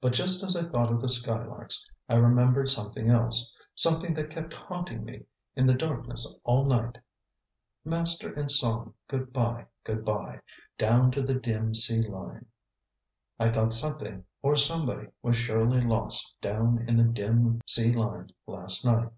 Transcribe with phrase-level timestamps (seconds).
[0.00, 4.54] But just as I thought of the skylarks, I remembered something else; something that kept
[4.54, 5.24] haunting me
[5.56, 6.98] in the darkness all night
[7.84, 10.40] "'Master in song, good by, good by,
[10.78, 12.46] Down to the dim sea line'
[13.40, 18.84] I thought something or somebody was surely lost down in 'the dim sea line' last
[18.84, 19.10] night."